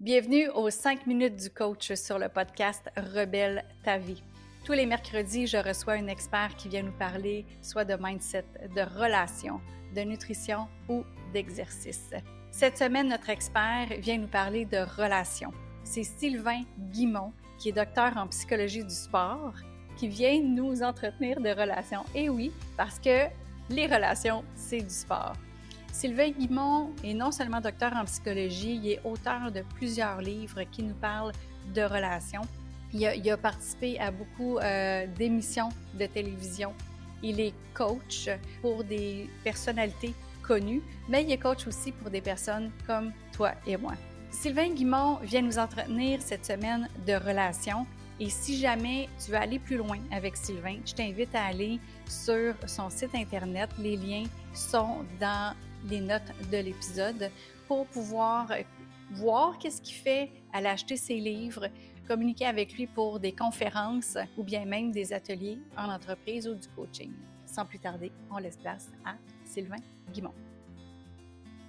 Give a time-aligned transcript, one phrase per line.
[0.00, 4.22] Bienvenue aux 5 minutes du coach sur le podcast Rebelle ta vie.
[4.64, 8.44] Tous les mercredis, je reçois un expert qui vient nous parler soit de mindset,
[8.76, 9.60] de relations,
[9.96, 12.10] de nutrition ou d'exercice.
[12.52, 15.52] Cette semaine, notre expert vient nous parler de relations.
[15.82, 16.62] C'est Sylvain
[16.92, 19.54] Guimont, qui est docteur en psychologie du sport,
[19.96, 22.04] qui vient nous entretenir de relations.
[22.14, 23.26] Et oui, parce que
[23.68, 25.34] les relations, c'est du sport.
[25.98, 30.84] Sylvain Guimont est non seulement docteur en psychologie, il est auteur de plusieurs livres qui
[30.84, 31.32] nous parlent
[31.74, 32.42] de relations.
[32.92, 36.72] Il a, participé à beaucoup euh, d'émissions de télévision.
[37.20, 38.30] Il est coach
[38.62, 43.76] pour des personnalités connues, mais il est coach aussi pour des personnes comme toi et
[43.76, 43.94] moi.
[44.30, 47.88] Sylvain Guimont vient nous entretenir cette semaine de relations.
[48.20, 52.54] Et si jamais tu veux aller plus loin avec Sylvain, je t'invite à aller sur
[52.66, 53.70] son site Internet.
[53.80, 55.54] Les liens sont dans
[55.86, 57.30] les notes de l'épisode
[57.66, 58.50] pour pouvoir
[59.12, 61.68] voir qu'est-ce qu'il fait, aller acheter ses livres,
[62.06, 66.68] communiquer avec lui pour des conférences ou bien même des ateliers en entreprise ou du
[66.68, 67.12] coaching.
[67.46, 69.76] Sans plus tarder, on laisse place à Sylvain
[70.12, 70.34] Guimont.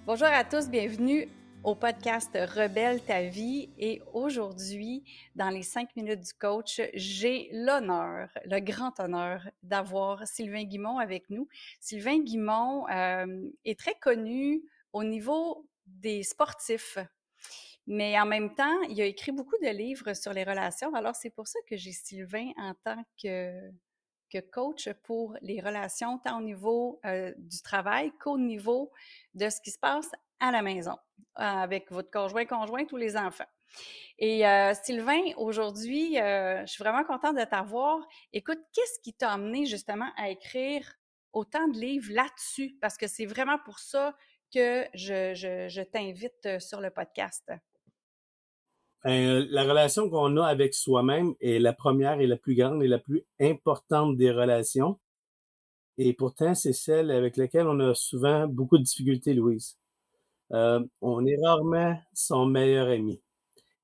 [0.06, 1.28] Bonjour à tous, bienvenue
[1.62, 3.68] au podcast Rebelle ta vie.
[3.78, 10.64] Et aujourd'hui, dans les cinq minutes du coach, j'ai l'honneur, le grand honneur d'avoir Sylvain
[10.64, 11.48] Guimont avec nous.
[11.80, 16.98] Sylvain Guimont euh, est très connu au niveau des sportifs.
[17.86, 20.94] Mais en même temps, il a écrit beaucoup de livres sur les relations.
[20.94, 23.70] Alors, c'est pour ça que j'ai Sylvain en tant que,
[24.30, 28.90] que coach pour les relations, tant au niveau euh, du travail qu'au niveau
[29.34, 30.96] de ce qui se passe à la maison
[31.34, 33.46] avec votre conjoint, conjoint, tous les enfants.
[34.18, 37.98] Et euh, Sylvain, aujourd'hui, euh, je suis vraiment contente de t'avoir.
[38.32, 40.86] Écoute, qu'est-ce qui t'a amené justement à écrire
[41.32, 42.76] autant de livres là-dessus?
[42.80, 44.14] Parce que c'est vraiment pour ça
[44.52, 47.50] que je, je, t'invite euh, sur le podcast.
[49.04, 52.88] Ben, la relation qu'on a avec soi-même est la première et la plus grande et
[52.88, 54.98] la plus importante des relations.
[55.96, 59.79] Et pourtant, c'est celle avec laquelle on a souvent beaucoup de difficultés, Louise.
[60.52, 63.22] Euh, on est rarement son meilleur ami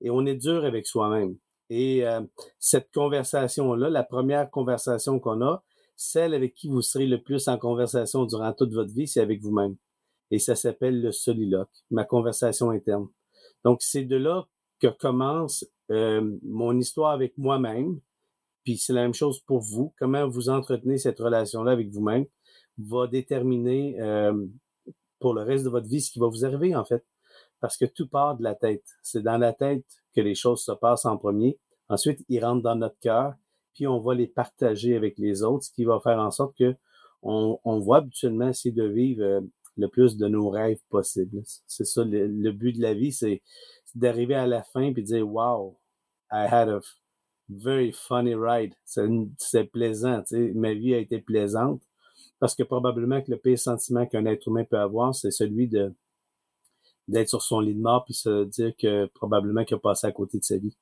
[0.01, 1.37] et on est dur avec soi-même.
[1.71, 2.21] Et euh,
[2.59, 5.63] cette conversation-là, la première conversation qu'on a,
[5.97, 9.41] celle avec qui vous serez le plus en conversation durant toute votre vie, c'est avec
[9.41, 9.77] vous-même.
[10.31, 13.09] Et ça s'appelle le soliloque, ma conversation interne.
[13.65, 14.47] Donc, c'est de là
[14.81, 18.01] que commence euh, mon histoire avec moi-même.
[18.65, 19.95] Puis c'est la même chose pour vous.
[19.99, 22.27] Comment vous entretenez cette relation-là avec vous-même
[22.79, 23.97] va déterminer
[25.19, 27.05] pour le reste de votre vie ce qui va vous arriver, en fait.
[27.61, 28.85] Parce que tout part de la tête.
[29.03, 29.85] C'est dans la tête
[30.15, 31.59] que les choses se passent en premier.
[31.89, 33.35] Ensuite, ils rentrent dans notre cœur,
[33.75, 36.75] puis on va les partager avec les autres, ce qui va faire en sorte que
[37.23, 39.41] on, on va habituellement essayer de vivre euh,
[39.77, 41.43] le plus de nos rêves possibles.
[41.67, 43.43] C'est ça, le, but de la vie, c'est
[43.95, 45.79] d'arriver à la fin puis de dire Wow,
[46.31, 46.81] I had a
[47.49, 48.75] very funny ride.
[48.85, 51.83] C'est plaisant, tu sais, ma vie a été plaisante.
[52.39, 55.93] Parce que probablement que le pire sentiment qu'un être humain peut avoir, c'est celui de
[57.09, 60.13] d'être sur son lit de mort puis se dire que probablement qu'il a passé à
[60.13, 60.77] côté de sa vie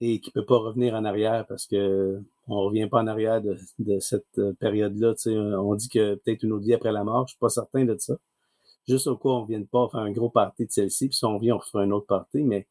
[0.00, 3.56] et qu'il peut pas revenir en arrière parce que on revient pas en arrière de,
[4.00, 5.14] cette période-là.
[5.60, 7.26] On dit que peut-être une autre vie après la mort.
[7.26, 8.14] Je suis pas certain de ça.
[8.86, 11.24] Juste au cas où on vient pas faire un gros party de celle-ci, puis si
[11.24, 12.42] on vient, on refera un autre party.
[12.42, 12.66] Mais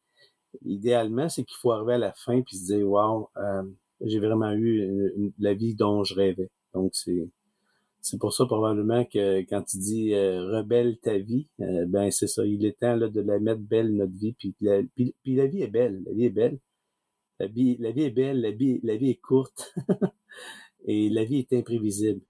[0.64, 3.62] idéalement, c'est qu'il faut arriver à la fin puis se dire Wow, euh,
[4.00, 6.50] j'ai vraiment eu la vie dont je rêvais.
[6.72, 7.28] Donc c'est
[8.04, 12.26] c'est pour ça probablement que quand tu dis euh, rebelle ta vie, euh, ben c'est
[12.26, 12.44] ça.
[12.44, 14.34] Il est temps là, de la mettre belle notre vie.
[14.34, 16.02] Puis la, puis, la vie est belle.
[16.04, 16.58] La vie est belle.
[17.40, 18.42] La vie, la vie est belle.
[18.42, 18.50] La
[18.96, 19.74] vie, est courte.
[20.86, 22.20] Et la vie est imprévisible.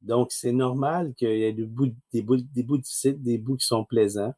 [0.00, 3.56] Donc c'est normal qu'il y ait des bouts, des bouts, des bouts difficiles, des bouts
[3.56, 4.32] qui sont plaisants.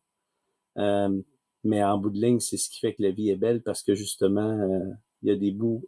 [0.79, 1.23] Euh,
[1.63, 3.85] mais en bout de ligne, c'est ce qui fait que la vie est belle parce
[3.85, 4.59] que justement,
[5.23, 5.85] il y a des bouts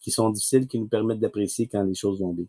[0.00, 2.46] qui sont difficiles qui nous permettent d'apprécier quand les choses vont bien.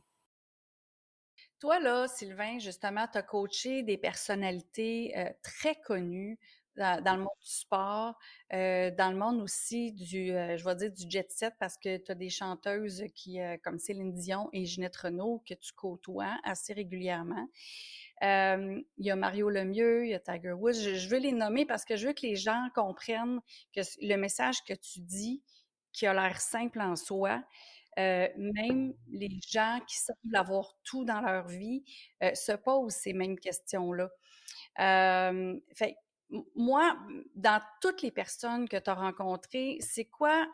[1.59, 6.38] Toi, là, Sylvain, justement, tu as coaché des personnalités euh, très connues
[6.75, 8.19] dans, le monde du sport,
[8.53, 11.98] euh, dans le monde aussi du, euh, je vais dire, du jet set, parce que
[11.98, 16.74] tu as des chanteuses qui, comme Céline Dion et Ginette Renault, que tu côtoies assez
[16.74, 17.48] régulièrement.
[18.21, 20.74] il y a Mario Lemieux, il y a Tiger Woods.
[20.74, 23.39] Je, veux les nommer parce que je veux que les gens comprennent
[23.74, 25.42] que le message que tu dis,
[25.94, 27.44] qui a l'air simple en soi,
[27.97, 31.83] euh, même les gens qui semblent avoir tout dans leur vie
[32.23, 34.09] euh, se posent ces mêmes questions-là.
[34.79, 35.59] Euh,
[36.55, 36.97] moi,
[37.33, 40.47] dans toutes les personnes que tu as rencontrées, c'est quoi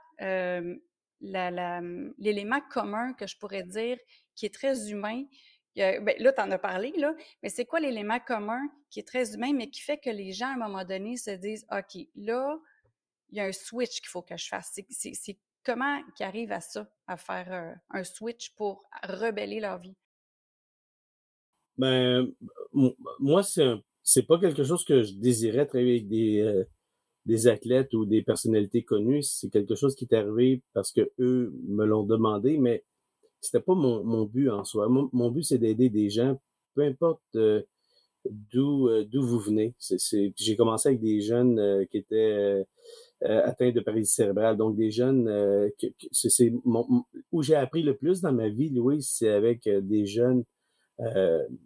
[1.19, 3.97] l'élément commun que je pourrais dire
[4.35, 5.23] qui est très humain?
[5.75, 8.61] Ben, là, tu en as parlé, là, mais c'est quoi l'élément commun
[8.91, 11.31] qui est très humain, mais qui fait que les gens, à un moment donné, se
[11.31, 12.57] disent OK, là,
[13.29, 14.79] il y a un switch qu'il faut que je fasse.
[15.65, 19.95] Comment qu'ils arrivent à ça, à faire euh, un switch pour rebeller leur vie?
[21.77, 22.31] Ben,
[23.19, 23.41] moi,
[24.03, 26.63] c'est pas quelque chose que je désirais travailler avec des, euh,
[27.25, 29.23] des athlètes ou des personnalités connues.
[29.23, 32.83] C'est quelque chose qui est arrivé parce que eux me l'ont demandé, mais
[33.41, 34.87] c'était pas mon, but en soi.
[34.87, 36.39] Mon, but, c'est d'aider des gens,
[36.75, 37.63] peu importe euh,
[38.25, 39.73] d'où vous venez.
[39.79, 42.63] J'ai commencé avec des jeunes qui étaient
[43.23, 44.57] atteints de paralysie cérébrale.
[44.57, 46.53] Donc, des jeunes, euh, que, c'est
[47.31, 50.43] où j'ai appris le plus dans ma vie, Louis, c'est avec euh, des jeunes,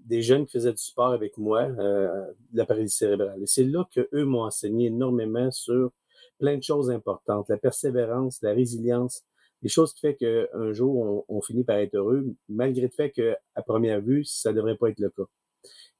[0.06, 3.44] des jeunes qui faisaient du sport avec moi, de la paralysie cérébrale.
[3.44, 5.92] Et c'est là que eux m'ont enseigné énormément sur
[6.40, 9.24] plein de choses importantes, la persévérance, la résilience,
[9.62, 13.12] des choses qui fait qu'un jour, on, on, finit par être heureux, malgré le fait
[13.12, 15.26] qu'à première vue, ça devrait pas être le cas.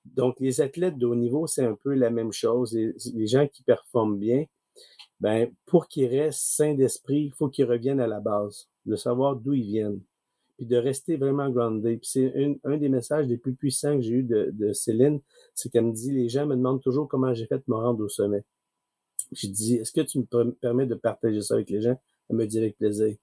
[0.06, 2.74] Donc, les athlètes de haut niveau, c'est un peu la même chose.
[2.74, 4.46] les gens qui performent bien,
[5.20, 9.36] ben, pour qu'ils restent sains d'esprit, il faut qu'ils reviennent à la base, de savoir
[9.36, 10.02] d'où ils viennent,
[10.58, 12.00] puis de rester vraiment grounded.
[12.00, 15.20] Puis c'est un des messages les plus puissants que j'ai eu de, de Céline,
[15.54, 18.04] c'est qu'elle me dit, les gens me demandent toujours comment j'ai fait de me rendre
[18.04, 18.44] au sommet.
[19.32, 22.00] J'ai dit, est-ce que tu me permets de partager ça avec les gens?
[22.30, 23.16] Elle me dit avec plaisir.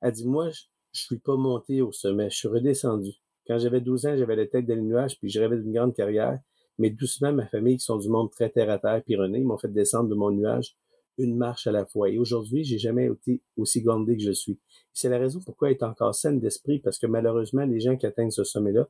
[0.00, 0.62] Elle dit, moi, je,
[0.92, 3.12] je suis pas monté au sommet, je suis redescendu.
[3.46, 5.94] Quand j'avais 12 ans, j'avais la tête dans les nuages, puis je rêvais d'une grande
[5.94, 6.38] carrière.
[6.78, 9.58] Mais doucement, ma famille, qui sont du monde très terre à terre, puis ils m'ont
[9.58, 10.76] fait descendre de mon nuage
[11.18, 12.10] une marche à la fois.
[12.10, 14.58] Et aujourd'hui, j'ai jamais été aussi grandé que je suis.
[14.92, 18.30] C'est la raison pourquoi être encore saine d'esprit, parce que malheureusement, les gens qui atteignent
[18.30, 18.88] ce sommet-là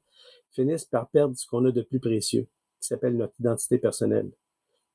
[0.52, 2.46] finissent par perdre ce qu'on a de plus précieux,
[2.80, 4.30] qui s'appelle notre identité personnelle.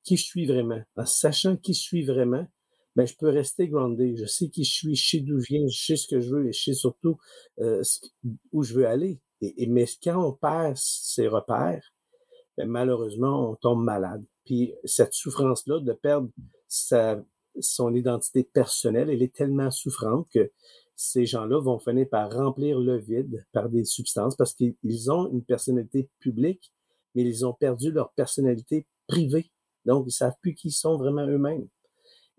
[0.04, 0.82] Qui je suis vraiment?
[0.96, 2.48] En sachant qui je suis vraiment,
[2.96, 4.16] ben, je peux rester grandé.
[4.18, 6.30] Je sais qui je suis, je sais d'où je viens, je sais ce que je
[6.30, 7.18] veux et je sais surtout
[7.60, 7.82] euh,
[8.52, 9.22] où je veux aller.
[9.42, 11.94] Et, mais quand on perd ses repères,
[12.58, 14.26] ben, malheureusement, on tombe malade.
[14.46, 16.30] Puis cette souffrance-là de perdre
[16.70, 17.22] sa,
[17.60, 20.52] son identité personnelle, elle est tellement souffrante que
[20.96, 25.44] ces gens-là vont finir par remplir le vide par des substances parce qu'ils ont une
[25.44, 26.72] personnalité publique,
[27.16, 29.52] mais ils ont perdu leur personnalité privée.
[29.86, 31.68] Donc, ils savent plus qui sont vraiment eux-mêmes.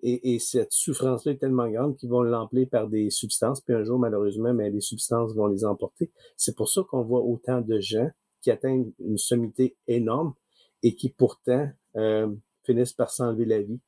[0.03, 3.85] Et, et, cette souffrance-là est tellement grande qu'ils vont l'emplir par des substances, puis un
[3.85, 6.11] jour, malheureusement, mais les substances vont les emporter.
[6.37, 8.09] C'est pour ça qu'on voit autant de gens
[8.41, 10.35] qui atteignent une sommité énorme
[10.83, 12.35] et qui pourtant euh,
[12.65, 13.81] finissent par s'enlever la vie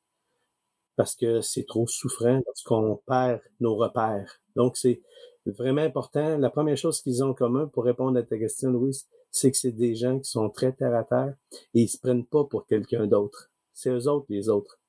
[0.95, 4.39] parce que c'est trop souffrant lorsqu'on perd nos repères.
[4.55, 5.01] Donc, c'est
[5.45, 6.37] vraiment important.
[6.37, 9.57] La première chose qu'ils ont en commun pour répondre à ta question, Louise, c'est que
[9.57, 11.35] c'est des gens qui sont très terre à terre
[11.73, 13.51] et ils se prennent pas pour quelqu'un d'autre.
[13.73, 14.79] C'est eux autres, les autres.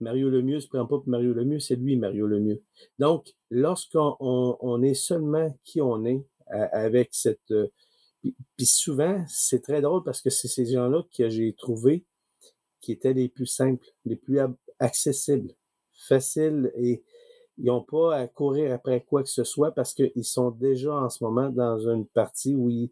[0.00, 2.62] Mario Lemieux se prend pas pour Mario Lemieux, c'est lui, Mario Lemieux.
[2.98, 7.50] Donc, lorsqu'on on, est seulement qui on est, avec cette...
[7.50, 7.68] Euh,
[8.56, 12.04] puis, souvent, c'est très drôle parce que c'est ces gens-là que j'ai trouvés
[12.80, 14.40] qui étaient les plus simples, les plus
[14.78, 15.54] accessibles,
[15.92, 17.02] faciles et
[17.58, 21.08] ils n'ont pas à courir après quoi que ce soit parce qu'ils sont déjà en
[21.08, 22.90] ce moment dans une partie où ils,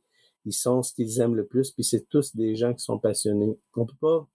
[0.50, 3.58] sont ce qu'ils aiment le plus, puis c'est tous des gens qui sont passionnés.
[3.76, 4.26] On peut pas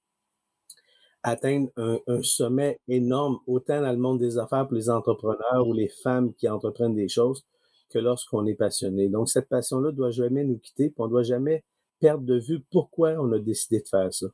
[1.24, 5.90] atteindre un, sommet énorme, autant dans le monde des affaires pour les entrepreneurs ou les
[5.90, 7.46] femmes qui entreprennent des choses,
[7.90, 9.10] que lorsqu'on est passionné.
[9.10, 11.64] Donc, cette passion-là doit jamais nous quitter, puis on doit jamais
[12.00, 14.28] perdre de vue pourquoi on a décidé de faire ça.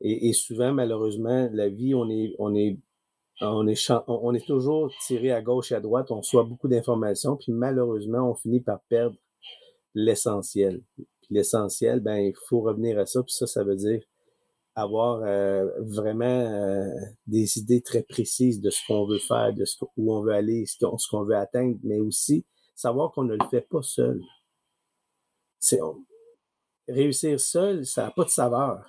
[0.00, 2.78] Et, souvent, malheureusement, la vie, on est, on est,
[3.40, 7.36] on est, on est toujours tiré à gauche et à droite, on reçoit beaucoup d'informations,
[7.36, 9.16] puis malheureusement, on finit par perdre
[9.94, 10.82] l'essentiel.
[11.30, 14.02] L'essentiel, ben, il faut revenir à ça, puis ça, ça veut dire
[14.74, 16.90] avoir euh, vraiment euh,
[17.26, 20.66] des idées très précises de ce qu'on veut faire, de ce où on veut aller,
[20.66, 24.20] ce qu'on veut atteindre, mais aussi savoir qu'on ne le fait pas seul.
[25.60, 25.80] C'est
[26.88, 28.84] réussir seul, ça n'a pas de saveur.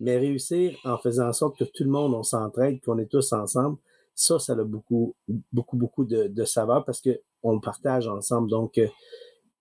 [0.00, 3.32] Mais réussir en faisant en sorte que tout le monde, on s'entraide, qu'on est tous
[3.32, 3.78] ensemble,
[4.14, 5.14] ça, ça a beaucoup,
[5.52, 8.50] beaucoup, beaucoup de, de saveur parce que on le partage ensemble.
[8.50, 8.88] Donc, euh,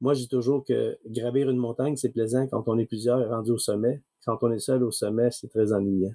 [0.02, 3.52] moi, je dis toujours que gravir une montagne, c'est plaisant quand on est plusieurs rendus
[3.52, 4.02] au sommet.
[4.26, 6.14] Quand on est seul au sommet, c'est très ennuyant.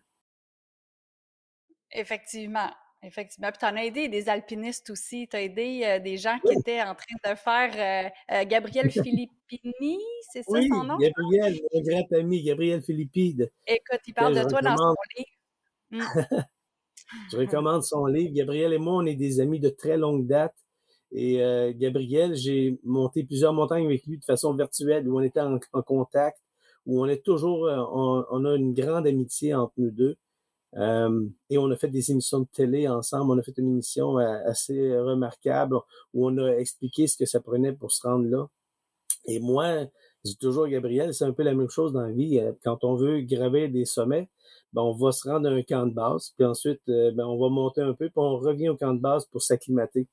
[1.93, 2.71] Effectivement.
[3.02, 3.49] Effectivement.
[3.49, 5.26] Puis tu en as aidé des alpinistes aussi.
[5.26, 7.73] Tu as aidé euh, des gens qui étaient en train de faire
[8.04, 9.99] euh, euh Gabriel Filippini,
[10.33, 10.99] c'est ça son nom?
[10.99, 13.50] Gabriel, mon grand ami, Gabriel Philippide.
[13.66, 15.30] Écoute, il parle de toi dans son livre.
[15.92, 16.00] Mmh.
[17.33, 18.35] je recommande son livre.
[18.35, 20.54] Gabriel et moi, on est des amis de très longue date.
[21.11, 25.40] Et euh, Gabriel, j'ai monté plusieurs montagnes avec lui de façon virtuelle, où on était
[25.40, 26.38] en, contact,
[26.85, 30.16] où on est toujours, on, a une grande amitié entre nous deux.
[30.77, 33.33] Euh, et on a fait des émissions de télé ensemble.
[33.33, 35.77] On a fait une émission assez remarquable
[36.15, 38.49] où on a expliqué ce que ça prenait pour se rendre là.
[39.27, 39.85] Et moi,
[40.25, 42.41] je dis toujours Gabriel, c'est un peu la même chose dans la vie.
[42.62, 44.29] Quand on veut graver des sommets,
[44.73, 47.39] ben, on va se rendre à un camp de base, puis ensuite, euh, ben, on
[47.39, 50.07] va monter un peu, puis on revient au camp de base pour s'acclimater.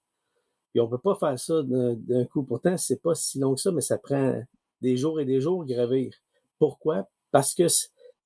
[0.71, 2.43] Puis on peut pas faire ça d'un coup.
[2.43, 4.41] Pourtant, c'est pas si long que ça, mais ça prend
[4.81, 6.13] des jours et des jours gravir.
[6.59, 7.07] Pourquoi?
[7.31, 7.67] Parce que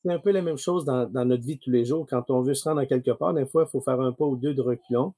[0.03, 2.07] c'est un peu la même chose dans, notre vie de tous les jours.
[2.09, 4.25] Quand on veut se rendre à quelque part, des fois, il faut faire un pas
[4.25, 5.13] ou deux de reculons,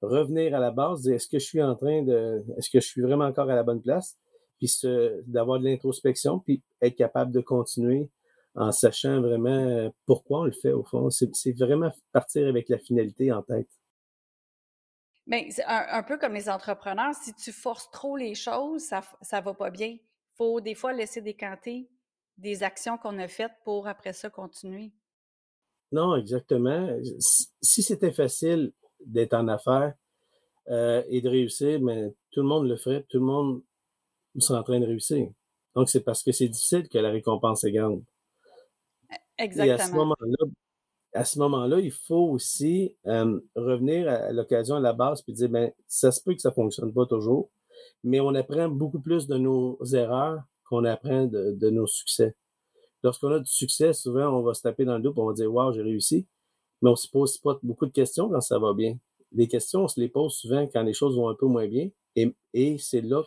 [0.00, 2.86] revenir à la base, dire est-ce que je suis en train de, est-ce que je
[2.86, 4.16] suis vraiment encore à la bonne place?
[4.58, 4.80] Puis
[5.26, 8.08] d'avoir de l'introspection, puis être capable de continuer
[8.54, 11.10] en sachant vraiment euh, pourquoi on le fait au fond.
[11.10, 13.68] C'est vraiment partir avec la finalité en tête.
[15.26, 19.44] Bien, c'est un, peu comme les entrepreneurs, si tu forces trop les choses, ça ne
[19.44, 19.88] va pas bien.
[19.88, 20.00] Il
[20.36, 21.88] faut des fois laisser décanter
[22.42, 24.92] des actions qu'on a faites pour après ça continuer?
[25.92, 26.88] Non, exactement.
[27.60, 28.72] Si c'était facile
[29.06, 29.94] d'être en affaires
[30.68, 33.62] euh, et de réussir, mais tout le monde le ferait, tout le monde
[34.38, 35.28] serait en train de réussir.
[35.74, 38.02] Donc, c'est parce que c'est difficile que la récompense est grande.
[39.38, 39.66] Exactement.
[39.66, 40.46] Et à ce moment-là,
[41.14, 45.50] à ce moment-là, il faut aussi euh, revenir à l'occasion à la base puis dire
[45.50, 47.50] ben ça se peut que ça fonctionne pas toujours,
[48.02, 50.42] mais on apprend beaucoup plus de nos erreurs
[50.72, 52.34] qu'on apprend de, nos succès.
[53.02, 55.34] Lorsqu'on a du succès, souvent on va se taper dans le dos, et on va
[55.34, 56.26] dire wow j'ai réussi,
[56.80, 58.96] mais on se pose pas beaucoup de questions quand ça va bien.
[59.32, 61.90] Les questions on se les pose souvent quand les choses vont un peu moins bien,
[62.16, 63.22] et, c'est là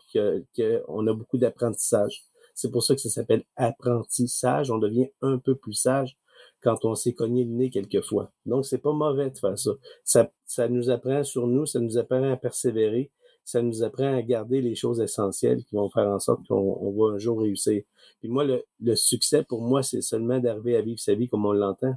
[0.55, 2.23] qu'on a beaucoup d'apprentissage.
[2.55, 4.71] C'est pour ça que ça s'appelle apprentissage.
[4.71, 6.17] On devient un peu plus sage
[6.61, 8.31] quand on s'est cogné le nez quelquefois.
[8.45, 10.29] Donc, c'est pas mauvais de faire ça.
[10.45, 13.11] Ça nous apprend sur nous, ça nous apprend à persévérer,
[13.45, 17.13] ça nous apprend à garder les choses essentielles qui vont faire en sorte qu'on va
[17.13, 17.83] un jour réussir.
[18.19, 21.53] Puis moi, le, succès, pour moi, c'est seulement d'arriver à vivre sa vie comme on
[21.53, 21.93] l'entend.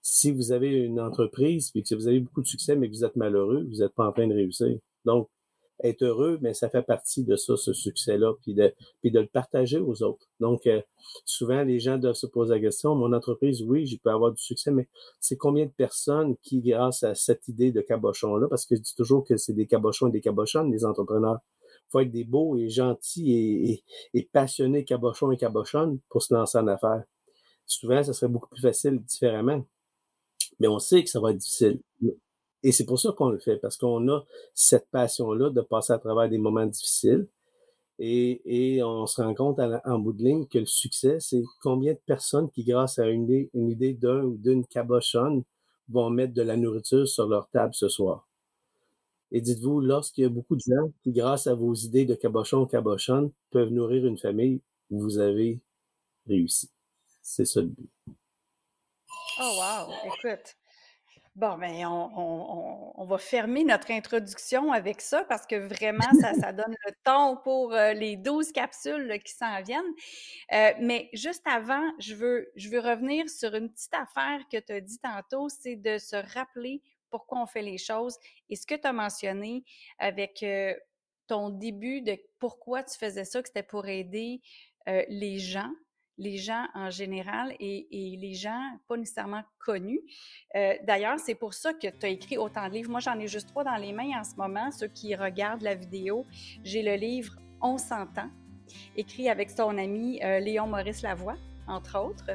[0.00, 3.04] Si vous avez une entreprise, puis que vous avez beaucoup de succès, mais que vous
[3.04, 4.78] êtes malheureux, vous n'êtes pas en train de réussir.
[5.04, 5.28] Donc,
[5.82, 9.26] être heureux, mais ça fait partie de ça, ce succès-là, puis de, puis de le
[9.26, 10.26] partager aux autres.
[10.40, 10.80] Donc, euh,
[11.24, 14.42] souvent, les gens doivent se poser la question, mon entreprise, oui, je peux avoir du
[14.42, 14.88] succès, mais
[15.20, 18.94] c'est combien de personnes qui, grâce à cette idée de cabochon-là, parce que je dis
[18.94, 21.40] toujours que c'est des cabochons et des cabochonnes, les entrepreneurs,
[21.90, 26.66] faut être des beaux et gentils et, passionnés cabochons et cabochonnes pour se lancer en
[26.66, 27.04] affaires.
[27.66, 29.64] Souvent, ça serait beaucoup plus facile différemment.
[30.58, 31.80] Mais on sait que ça va être difficile.
[32.64, 35.98] Et c'est pour ça qu'on le fait, parce qu'on a cette passion-là de passer à
[35.98, 37.28] travers des moments difficiles.
[37.98, 42.00] Et, on se rend compte en bout de ligne que le succès, c'est combien de
[42.06, 45.44] personnes qui, grâce à une idée, d'un ou d'une cabochonne,
[45.90, 48.26] vont mettre de la nourriture sur leur table ce soir.
[49.30, 52.62] Et dites-vous, lorsqu'il y a beaucoup de gens qui, grâce à vos idées de cabochon
[52.62, 55.60] ou cabochonne, peuvent nourrir une famille, vous avez
[56.26, 56.70] réussi.
[57.20, 57.90] C'est ça le but.
[59.38, 59.92] Oh wow!
[60.06, 60.56] Écoute,
[61.36, 66.92] Bon, ben, on, va fermer notre introduction avec ça parce que vraiment, ça, donne le
[67.02, 69.82] ton pour euh, les 12 capsules qui s'en viennent.
[70.52, 74.72] Euh, mais juste avant, je veux, je veux revenir sur une petite affaire que tu
[74.74, 78.16] as dit tantôt, c'est de se rappeler pourquoi on fait les choses.
[78.48, 79.64] Et ce que tu as mentionné
[79.98, 80.72] avec euh,
[81.26, 84.40] ton début de pourquoi tu faisais ça, que c'était pour aider
[85.08, 85.72] les gens
[86.18, 90.00] les gens en général et, les gens pas nécessairement connus.
[90.54, 92.90] Euh, d'ailleurs, c'est pour ça que tu as écrit autant de livres.
[92.90, 94.70] Moi, j'en ai juste trois dans les mains en ce moment.
[94.70, 96.24] Ceux qui regardent la vidéo,
[96.62, 98.30] j'ai le livre On s'entend,
[98.96, 102.30] écrit avec son ami euh, Léon Maurice Lavoie, entre autres.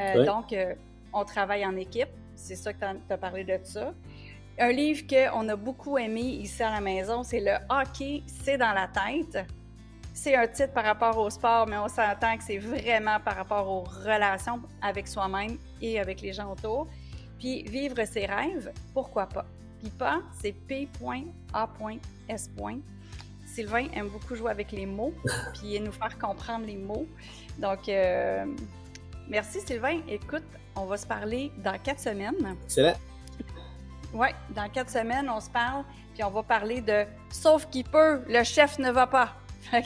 [0.00, 0.54] Euh, donc,
[1.12, 2.08] on travaille en équipe.
[2.34, 3.92] C'est ça que tu as, parlé de ça.
[4.58, 8.72] Un livre qu'on a beaucoup aimé ici à la maison, c'est Le hockey, c'est dans
[8.72, 9.46] la tête
[10.22, 13.66] c'est un titre par rapport au sport, mais on s'entend que c'est vraiment par rapport
[13.66, 16.88] aux relations avec soi-même et avec les gens autour.
[17.38, 19.46] Puis vivre ses rêves, pourquoi pas?
[19.80, 22.50] Puis pas, c'est P.A.S.
[23.46, 25.14] Sylvain aime beaucoup jouer avec les mots,
[25.54, 27.06] puis nous faire comprendre les mots.
[27.56, 28.44] Donc, euh,
[29.26, 30.00] merci Sylvain.
[30.06, 30.44] Écoute,
[30.76, 32.56] on va se parler dans quatre semaines.
[32.68, 32.94] C'est là.
[34.12, 38.22] Oui, dans quatre semaines, on se parle, puis on va parler de Sauf qui peut,
[38.28, 39.39] le chef ne va pas.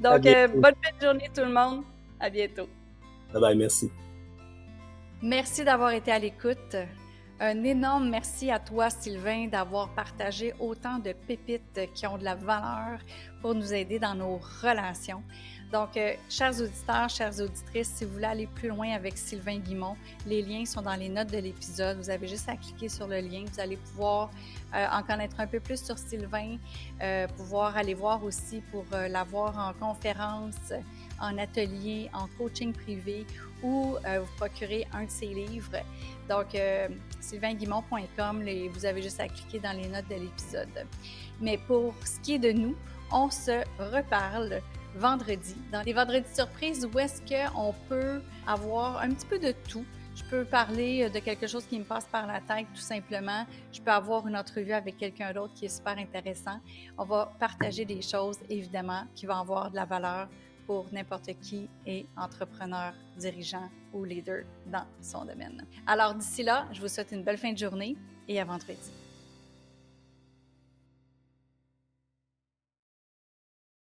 [0.00, 1.84] Donc, euh, bonne fin de journée tout le monde.
[2.18, 2.68] À bientôt.
[3.32, 3.90] Bye bye, merci.
[5.22, 6.76] Merci d'avoir été à l'écoute.
[7.38, 12.34] Un énorme merci à toi, Sylvain, d'avoir partagé autant de pépites qui ont de la
[12.34, 12.98] valeur
[13.40, 15.22] pour nous aider dans nos relations.
[15.72, 19.96] Donc, euh, chers auditeurs, chères auditrices, si vous voulez aller plus loin avec Sylvain Guimont,
[20.26, 21.96] les liens sont dans les notes de l'épisode.
[21.98, 23.44] Vous avez juste à cliquer sur le lien.
[23.52, 24.30] Vous allez pouvoir
[24.74, 26.56] euh, en connaître un peu plus sur Sylvain,
[27.00, 30.72] euh, pouvoir aller voir aussi pour l'avoir en conférence,
[31.20, 33.24] en atelier, en coaching privé
[33.62, 35.76] ou vous procurer un de ses livres.
[36.28, 36.56] Donc,
[37.20, 40.86] sylvainguimont.com, vous avez juste à cliquer dans les notes de l'épisode.
[41.40, 42.74] Mais pour ce qui est de nous,
[43.12, 44.62] on se reparle
[44.96, 49.84] vendredi, dans les vendredis surprises où est-ce qu'on peut avoir un petit peu de tout?
[50.14, 53.46] Je peux parler de quelque chose qui me passe par la tête tout simplement.
[53.72, 56.60] Je peux avoir une entrevue avec quelqu'un d'autre qui est super intéressant.
[56.98, 60.28] On va partager des choses, évidemment, qui vont avoir de la valeur
[60.66, 65.64] pour n'importe qui est entrepreneur, dirigeant ou leader dans son domaine.
[65.86, 67.96] Alors d'ici là, je vous souhaite une belle fin de journée
[68.28, 68.90] et à vendredi.